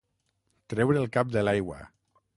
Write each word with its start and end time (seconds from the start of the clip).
Treure 0.73 0.99
el 1.03 1.07
cap 1.19 1.37
de 1.37 1.47
l'aigua. 1.47 1.79